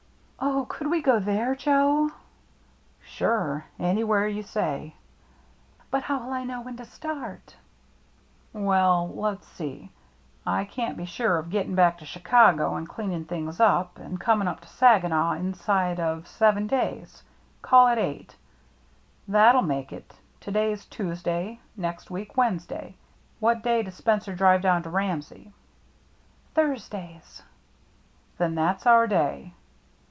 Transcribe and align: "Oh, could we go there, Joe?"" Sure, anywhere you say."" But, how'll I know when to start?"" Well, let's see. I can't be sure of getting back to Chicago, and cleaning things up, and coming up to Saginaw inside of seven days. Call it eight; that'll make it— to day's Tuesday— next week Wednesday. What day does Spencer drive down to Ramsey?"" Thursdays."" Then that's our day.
"Oh, 0.51 0.65
could 0.67 0.87
we 0.89 1.03
go 1.03 1.19
there, 1.19 1.53
Joe?"" 1.55 2.09
Sure, 3.03 3.65
anywhere 3.79 4.27
you 4.27 4.41
say."" 4.41 4.95
But, 5.91 6.01
how'll 6.01 6.33
I 6.33 6.43
know 6.45 6.61
when 6.61 6.77
to 6.77 6.85
start?"" 6.85 7.55
Well, 8.53 9.07
let's 9.09 9.45
see. 9.49 9.91
I 10.43 10.65
can't 10.65 10.97
be 10.97 11.05
sure 11.05 11.37
of 11.37 11.51
getting 11.51 11.75
back 11.75 11.99
to 11.99 12.07
Chicago, 12.07 12.75
and 12.75 12.89
cleaning 12.89 13.25
things 13.25 13.59
up, 13.59 13.99
and 13.99 14.19
coming 14.19 14.47
up 14.47 14.61
to 14.61 14.67
Saginaw 14.67 15.33
inside 15.33 15.99
of 15.99 16.27
seven 16.27 16.65
days. 16.65 17.21
Call 17.61 17.89
it 17.89 17.99
eight; 17.99 18.35
that'll 19.27 19.61
make 19.61 19.93
it— 19.93 20.15
to 20.41 20.51
day's 20.51 20.85
Tuesday— 20.85 21.59
next 21.77 22.09
week 22.09 22.35
Wednesday. 22.35 22.95
What 23.39 23.61
day 23.61 23.83
does 23.83 23.93
Spencer 23.93 24.33
drive 24.33 24.63
down 24.63 24.81
to 24.83 24.89
Ramsey?"" 24.89 25.53
Thursdays."" 26.55 27.43
Then 28.39 28.55
that's 28.55 28.87
our 28.87 29.05
day. 29.05 29.53